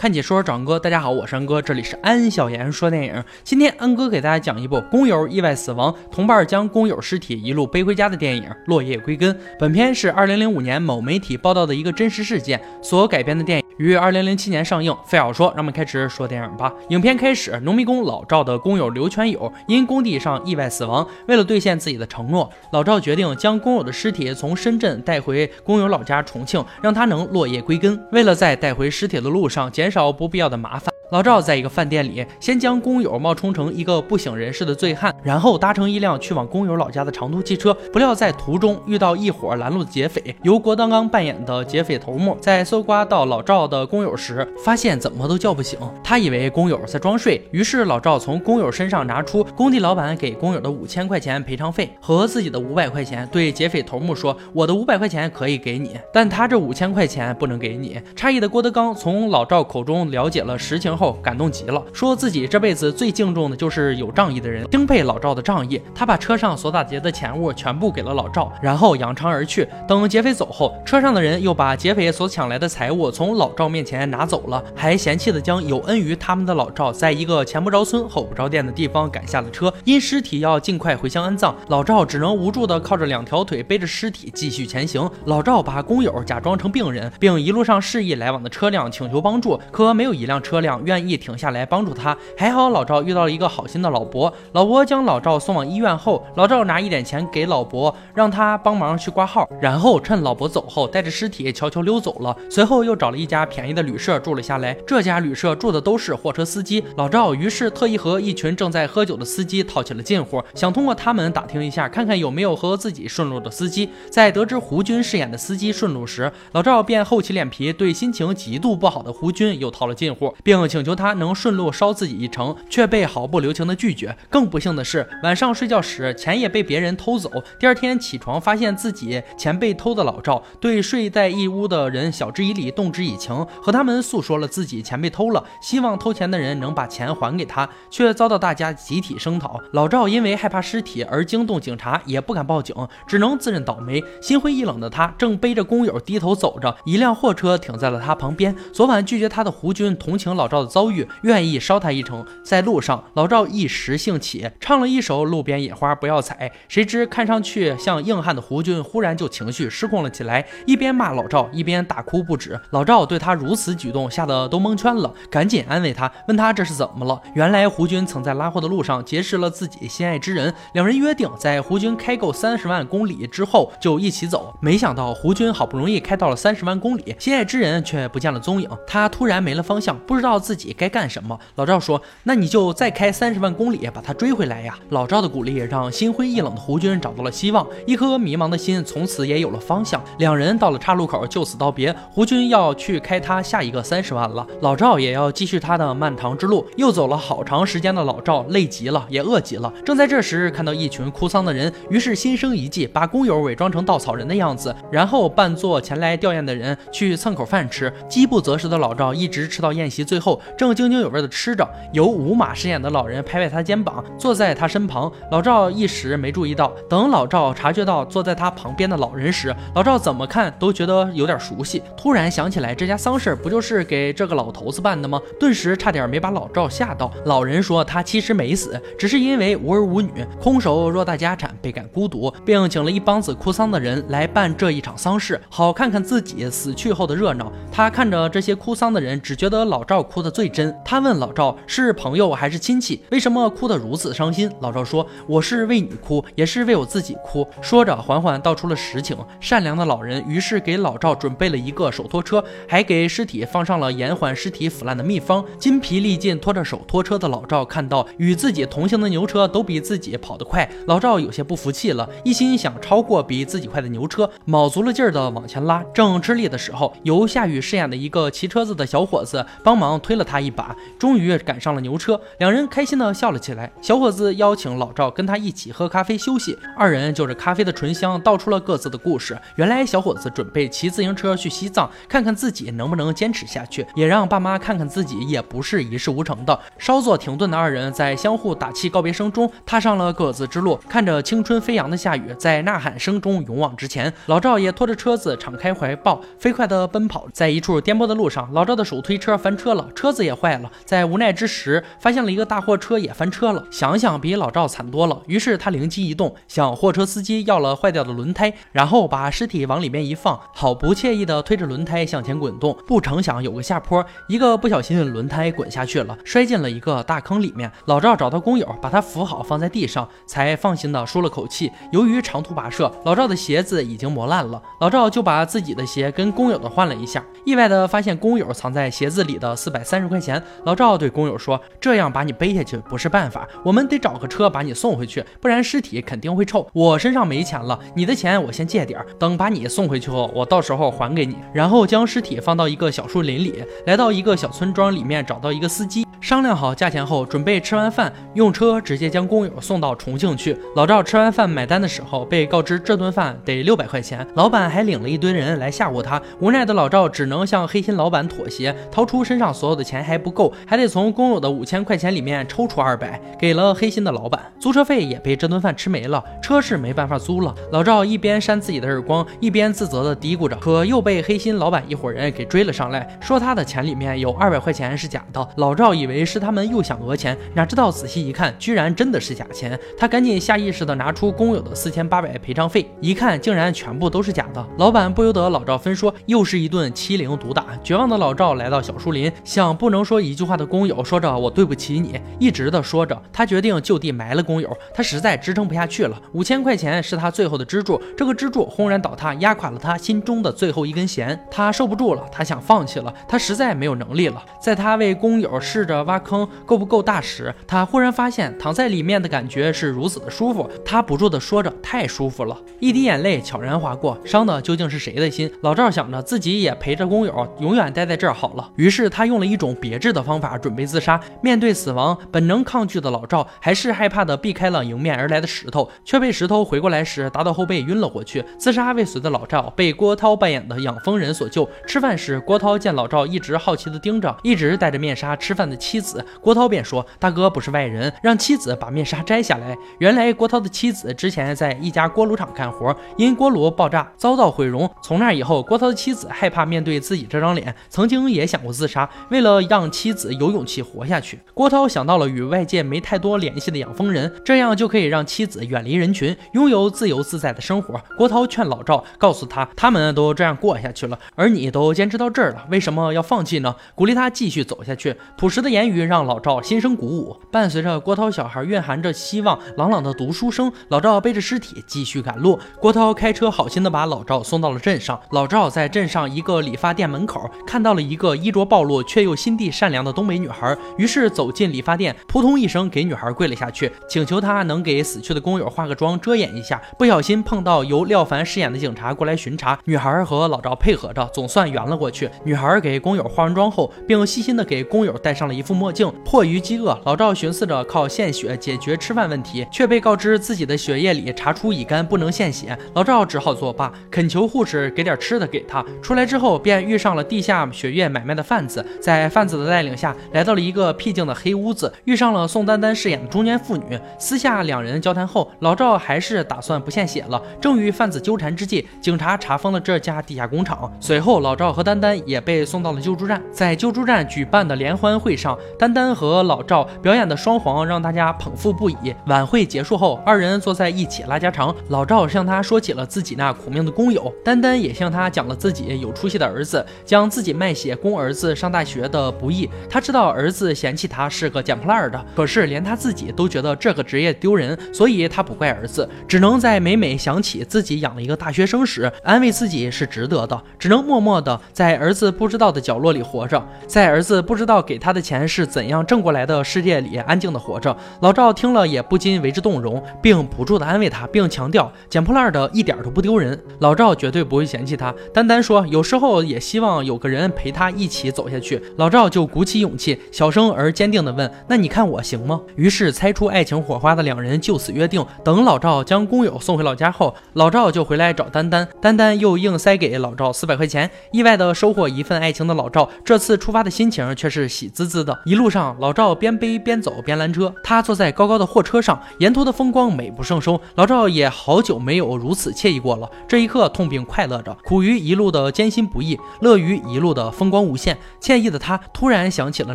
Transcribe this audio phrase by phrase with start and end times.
[0.00, 3.22] 看解说找恩哥，大家好，我是安哥，这里是安小言说电影。
[3.44, 9.30] 今天安哥给大家讲一部工友意外死亡，同伴将工友尸体一路背回家的电影《落叶归根》。
[9.58, 14.94] 本片是二零零五年某媒体报道的一个真实事件所改编的电影，于二零零七年上映。
[15.06, 16.70] 费尔说，让我们开始说电影吧。
[16.90, 27.98] 影片开始，农民工老赵的工友刘全友因工地上意外死亡，为了兑现自己的承诺，老赵决定将工友的尸体从深圳带回工友老家重庆，让他能落叶归根。
[28.12, 30.99] 为了在带回尸体的路上减少不必要的麻烦。
[31.10, 37.74] 老赵在一个饭店里，先将工友冒充成一个不省人事的醉汉，然后搭乘一辆去往工友老家的长途汽车。
[37.92, 45.76] 不料在途中遇到一伙拦路的劫匪，由郭德纲扮演的劫匪头目在搜刮到老赵的工友时，发现怎么都叫不醒。
[46.04, 60.99] 他以为工友在装睡，于是老赵从工友身上拿出工地老板给工友的五千块钱赔偿费和自己的五百块钱，对劫匪头目说：“我的五百块钱可以给你，但他这五千块钱不能给你。”诧异的郭德纲从老赵口中了解了实情。
[61.00, 65.80] 后感动极了，说自己这辈子最敬重的就是有仗义的人，钦佩老赵的仗义。
[65.94, 69.66] 他把车上所打劫的钱物全部给了老赵，然后扬长而去。
[69.88, 79.72] 等劫匪走后，车上的人又把劫匪所抢来的财物从老赵面前拿走了，还嫌弃的将有恩于他们的老赵在一个前不着村后不着店的地方赶下了车。
[79.84, 85.08] 因尸体要尽快回乡安葬，老赵只能无助的靠着两条腿背着尸体继续前行。
[85.24, 90.84] 老赵把工友假装成病人，并一路上示意来往的车辆请求帮助，可没有一辆车辆。
[90.90, 94.32] 愿意停下来帮助他，还好老赵遇到了一个好心的老伯。
[94.52, 102.36] 老伯将老赵送往医院后，老赵拿一点钱给老伯，让他帮忙去挂号，然后趁老伯走后，带着尸体悄悄溜走了。
[102.50, 104.76] 随后又找了一家便宜的旅社住了下来。
[104.84, 106.82] 这家旅社住的都是货车司机。
[106.96, 113.88] 老赵于是特意和一群正在喝酒的司机套起了近乎，想通过他们打听一下，看看有没有和自己顺路的司机。
[114.10, 120.79] 在得知胡军饰演的司机顺路时，老赵便厚起脸皮，对心情极度不好的胡军又套了近乎，并请。
[120.80, 124.16] 请求他能顺路捎自己一程，却被毫不留情的拒绝。
[124.30, 127.30] 更不幸的是，晚上睡觉时钱也被别人偷走。
[127.58, 139.60] 第二天起床发现自己钱被偷的老赵，对睡在一屋的人晓之以理，动之以情，和他们诉说了自己钱被偷了，希望偷钱的人能把钱还给他，却遭到大家集体声讨。
[139.72, 142.74] 老赵因为害怕尸体而惊动警察，也不敢报警，
[143.06, 144.02] 只能自认倒霉。
[144.22, 148.56] 心灰意冷的他正背着工友低头走着，一辆货车停在了他旁边。
[148.72, 150.70] 昨晚拒绝他的胡军同情老赵的。
[150.70, 156.48] 遭遇愿意捎他一程，在路上，老赵一时兴起，唱了一首《路边野花不要采》。
[156.68, 162.58] 谁知看上去像硬汉的胡军忽然就情绪失控了起来，一边骂老赵，一边大哭不止。
[162.70, 167.20] 老赵对他如此举动吓得都蒙圈了，赶紧安慰他，问他这是怎么了。
[167.34, 174.54] 原来胡军曾在拉货的路上结识了自己心爱之人，两人约定在胡军开够三十万公里之后就一起走。
[174.60, 180.60] 没想到胡军好不容易开到了三十万公里，心爱之人却不见了踪影，他突然没了方向，不知道自自。
[180.60, 181.40] 己该干什么？
[181.54, 190.04] 老赵说：“那你就再开三十万公里把他追回来呀！”老赵的鼓励让心灰意冷的胡军找到了希望，一颗迷茫的心从此也有了方向。
[190.18, 191.96] 两人到了岔路口，就此道别。
[192.10, 196.66] 胡军要去开他下一个三十万了，老赵也要继续他的漫长之路。
[196.76, 199.72] 又走了好长时间的老赵累极了，也饿极了。
[199.82, 207.90] 正在这时，看到一群哭丧的人，于是心生一计，把工友伪装成稻草人的样子，然后扮作前来吊唁的人去蹭口饭吃。
[208.10, 210.39] 饥不择食的老赵一直吃到宴席最后。
[210.56, 215.10] 正津津有味地吃着，由吴马饰演的老人拍拍他肩膀，坐在他身旁。
[215.30, 221.82] 老赵一时没注意到，等老赵察觉到坐在他旁边的老人时，老赵怎么看都觉得有点熟悉。
[221.96, 225.20] 突然想起来，这家丧事不就是给这个老头子办的吗？
[225.38, 227.10] 顿时差点没把老赵吓到。
[227.24, 237.52] 老人说他其实没死，只是因为无儿无女，空手偌大家产，倍感孤独，并请了一帮子哭丧的人来办这一场丧事，好看看自己死去后的热闹。
[237.72, 240.50] 他看着这些哭丧的人，只觉得老赵哭的最。
[240.50, 243.00] 真，他问老赵是朋友还是亲戚？
[243.12, 244.50] 为什么哭得如此伤心？
[244.60, 249.16] 老赵说：“我是为你哭，也是为我自己哭。”说着，缓缓道出了实情。
[249.38, 255.44] 善良的老人于是给老赵准备了一个手拖车，还给尸体放上了延缓尸体腐烂的秘方。
[255.58, 265.84] 筋疲力尽拖着手拖车的老赵看到与自己同行的牛车都比自己跑得快，老赵有些不服气了，一心想超过比自己快的牛车，卯足了劲儿的往前拉。
[265.94, 270.19] 正吃力的时候，由夏雨饰演的一个骑车子的小伙子帮忙推了。
[270.20, 273.72] 了他一把，终于赶上了牛车，两人开心的笑了起来。
[273.80, 279.36] 小伙子邀请老赵跟他一起喝咖啡休息，二人就着咖啡的醇香道出了各自的故事。
[279.56, 286.60] 原来小伙子准备骑自行车去西藏，看看自己能不能坚持下去，也让爸妈看看自己也不是一事无成的。
[286.76, 290.78] 稍作停顿的二人在相互打气告别声中，踏上了各自之路。
[290.88, 294.12] 看着青春飞扬的夏雨，在呐喊声中勇往直前。
[294.26, 297.26] 老赵也拖着车子敞开怀抱，飞快地奔跑。
[297.32, 300.68] 在一处颠簸的路上，老赵的手推车翻车了，车车子也坏了。
[300.84, 303.64] 在无奈之时，发现了一个大货车也翻车了。
[303.70, 312.76] 想想比老赵惨多了，于是他灵机一动，向货车司机要了坏掉的轮胎，然后把尸体往里面一放，好不惬意的推着轮胎向前滚动。
[312.88, 317.70] 不成想有个下坡，一个不小心轮胎滚下去了，摔进了一个大坑里面。
[317.84, 321.70] 老赵找到工友，把他扶好放在地上，才放心的舒了口气。
[321.92, 330.42] 由于长途跋涉，老赵的鞋子已经磨烂了，老赵就把自己的鞋跟工友的换了一下，意外的发现工友藏在鞋子里的四百三三十块钱。
[330.64, 336.66] 老赵对工友说：“这样把你背下去不是办法，我们得找个车把你送回去，不然尸体肯定会臭。
[336.72, 346.06] 我身上没钱了，你的钱我先借点，等把你送回去后，我到时候还给你。”然后将尸体放到一个小树林里，来到一个小村庄里面，找到一个司机。
[346.20, 350.54] 商量好价钱后，准备吃完饭用车直接将工友送到重庆去。
[350.76, 356.20] 老赵吃完饭买单的时候，被告知这顿饭得六百块钱，老板还领了一堆人来吓唬他。
[356.38, 364.38] 无奈的老赵只能向黑心老板妥协，掏出身上所有的钱还不够，还得从工友的五千块钱里面抽出二百，给了黑心的老板。
[364.60, 367.54] 租车费也被这顿饭吃没了，车是没办法租了。
[367.72, 375.48] 老赵一边扇自己的耳光，一边自责的嘀咕着，可又被黑心老板一伙人给追了上来，说他的钱里面有二百块钱是假的。
[375.56, 376.09] 老赵以为。
[376.10, 379.78] 以为是他们又想讹钱，哪知道仔细一看，居然真的是假钱。
[379.96, 384.66] 他赶紧下意识的拿出工友的四千八百赔偿费，一看竟然全部都是假的。
[384.76, 387.66] 老板不由得老赵分说，又是一顿欺凌毒打。
[387.84, 394.76] 绝望的老赵来到小树林，向不能说一句话的工友说着：“我对不起你。”一直的说着，他决定就地埋了工友。
[394.92, 401.38] 他实在支撑不下去了，五千块钱是他最后的支柱，这个支柱轰然倒塌，压垮了他心中的最后一根弦。
[401.50, 404.42] 他受不住了，他想放弃了，他实在没有能力了。
[404.60, 405.99] 在他为工友试着。
[406.04, 410.68] 挖坑够不够大时，他忽然发现躺在里面的感觉是如此的舒服。
[410.84, 415.50] 他不住地说着：“太舒服了。”一滴眼泪悄然划过，伤的究竟是谁的心？
[415.62, 418.70] 老赵想着自己也陪着工友永远待在这儿好了。
[418.76, 421.20] 于是他用了一种别致的方法准备自杀。
[421.42, 428.44] 面对死亡，本能抗拒的老赵还是害怕的避开了迎面而来的石头，却被石头回过来时打到后背晕了过去。
[428.58, 431.68] 自杀未遂的老赵被郭涛扮演的养蜂人所救。
[431.86, 444.88] 吃饭时，郭涛见老赵一直好奇地盯着一直戴着面纱吃饭的妻子，郭涛便说：“大哥不是外人，让妻子把面纱摘下来。”原来郭涛的妻子之前在一家锅炉厂干活，因锅炉爆炸遭到毁容。
[445.02, 449.10] 从那以后，郭涛的妻子害怕面对自己这张脸，曾经也想过自杀。
[449.30, 458.00] 为了让妻子有勇气活下去，郭涛想到了与外界没太多联系的养蜂人，这样就可以让妻子远离人群，拥有自由自在的生活。
[458.16, 463.74] 郭涛劝老赵，告诉他他们都这样过下去了，而你都坚持到这儿了，为什么要放弃呢？
[463.96, 465.16] 鼓励他继续走下去。
[465.36, 466.20] 朴实的言言语让。
[466.20, 472.60] 老赵心生鼓舞，伴随着郭涛小孩蕴含着希望朗朗的读书声，老赵背着尸体继续赶路。
[472.78, 475.18] 郭涛开车好心的把老赵送到了镇上。
[475.30, 486.80] 老赵在镇上一个理发店门口看到了一个衣着暴露却又心地善良的东北女孩，于是走进理发店，扑通一声给女孩跪了下去，请求她能给死去的工友化个妆遮掩一下。
[486.98, 492.30] 不小心碰到由廖凡饰演的警察过来巡查，女孩和老赵配合着，总算圆了过去。
[492.44, 496.12] 女孩给工友化完妆后，并细心的给工友戴上了一副墨镜。
[496.24, 502.76] 迫于饥饿，老赵寻思着靠献血解决吃饭问题，却被告知自己的血液里查出乙肝，不能献血。
[502.94, 505.84] 老赵只好作罢，恳求护士给点吃的给他。
[506.02, 513.98] 出来之后，便遇上了地下血液买卖的贩子，在贩子的带领下，来到了一个僻静的黑屋子，遇上了宋丹丹饰演的中年妇女。
[514.18, 517.40] 私下两人交谈后，老赵还是打算不献血了。
[517.60, 520.90] 正与贩子纠缠之际，警察查封了这家地下工厂。
[521.00, 523.42] 随后，老赵和丹丹也被送到了救助站。
[523.50, 528.96] 在救助站举办的联欢会上，丹丹和老赵表演的双簧让大家捧腹不已。
[529.26, 531.74] 晚会结束后，二人坐在一起拉家常。
[531.88, 539.68] 老赵向他说起了自己那苦命的工友，丹丹也向他讲了自己有出息的儿子将自己卖血供儿子上大学的不易。
[539.88, 557.96] 他知道儿子嫌弃他是个捡破烂的，可是连他自己都觉得这个职业丢人，所以他不怪儿子，只能在每每想起自己养了一个大学生时，安慰自己是值得的，只能默默的在儿子不知道的角落里活着，在儿子不知道给他的钱是怎样挣过来的世界里安静的活着。
[558.20, 563.58] 老赵听了也不禁为之动容，并不住的安慰他，并强调捡破烂的一点都不丢人。
[563.80, 565.14] 老赵绝对不会嫌弃他。
[565.32, 568.82] 丹丹说，有时候也希望有个人陪他一起走下去。
[568.96, 575.24] 老赵就鼓起勇气，小声而坚定地问：“那你看我行吗？”于是猜出爱情火花的两人就此约定。
[575.44, 581.10] 等老赵将工友送回老家后，老赵就回来找丹丹，丹丹又硬塞给老赵四百块钱。
[581.32, 585.29] 意外的收获一份爱情的老赵，这次出发的心情却是喜滋滋的。
[585.44, 590.80] 一路上，老赵边背边走边拦车，他坐在高高的货车上，沿途的风光美不胜收。
[590.94, 593.28] 老赵也好久没有如此惬意过了。
[593.48, 598.16] 这一刻，痛并快乐着，苦于一路的艰辛不易，乐于一路的风光无限。
[598.40, 599.94] 惬意的他突然想起了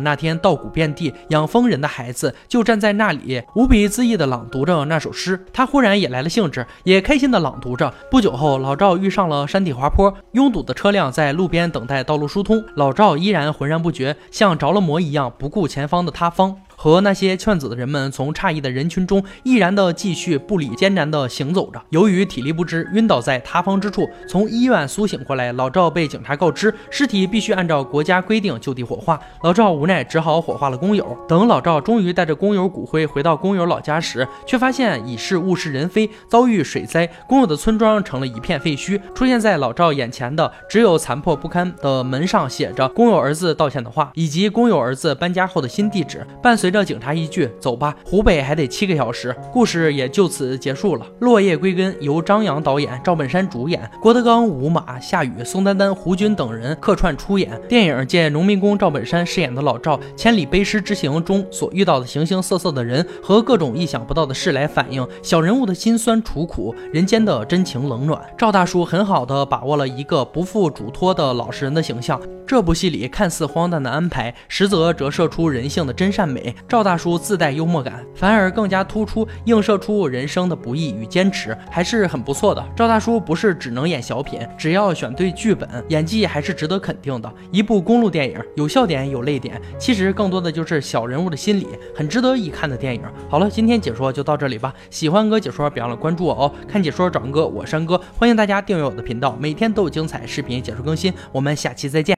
[0.00, 5.44] 那天稻谷遍地、养蜂人的孩子就站在那里，无比恣意的朗读着那首诗。
[5.52, 7.92] 他忽然也来了兴致，也开心的朗读着。
[8.10, 16.60] 不久后，老赵遇上了山体滑坡，拥堵的车辆在路边等待道路疏通，老赵依然浑然不觉，像着了魔一样，不顾前方的塌方。
[16.76, 21.82] 和那些劝阻的人们从诧异的人群中毅然地继续步履艰难地行走着。
[21.88, 24.08] 由于体力不支，晕倒在塌方之处。
[24.28, 29.18] 从医院苏醒过来，老赵被警察告知尸体必须按照国家规定就地火化。
[29.42, 31.16] 老赵无奈只好火化了工友。
[31.26, 39.00] 等老赵终于带着工友骨灰回到工友老家时，却发现已是物是人非，遭遇水灾，工友的村庄成了一片废墟。
[39.14, 46.65] 出现在老赵眼前的只有残破不堪的门上写着工友儿子道歉的话，以及工友儿子搬家后的新地址，伴随。
[46.66, 51.06] 随着警察一句“走吧，湖北还得七个小时”，故事也就此结束了。
[51.20, 57.56] 落叶归根由张扬导演，赵本山主演，郭德纲、吴马、夏雨、宋丹丹、胡军等人客串出演。
[57.68, 68.20] 电影借农民工赵本山饰演的老赵千里背尸之行中所遇到的形形色色的人和各种意想不到的事，来反映小人物的辛酸楚苦，人间的真情冷暖。
[68.36, 72.20] 赵大叔很好的把握了一个不负嘱托的老实人的形象。
[72.44, 76.54] 这部戏里看似荒诞的安排，实则折射出人性的真善美。
[76.68, 82.64] 赵大叔自带幽默感，反而更加突出，映射出人生的不易与坚持，还是很不错的。
[82.74, 87.32] 赵大叔不是只能演小品，只要选对剧本，演技还是值得肯定的。
[87.50, 93.02] 一部公路电影，有笑点，有泪点，其实更多的就是小人物的心理，很值得一看的电影。
[93.28, 94.74] 好了，今天解说就到这里吧。
[94.90, 96.52] 喜欢哥解说，别忘了关注我哦。
[96.68, 101.12] 看解说找哥，我山哥，欢迎大家订阅我的频道，每天都有精彩视频解说更新。
[101.32, 102.14] 我们下期再见。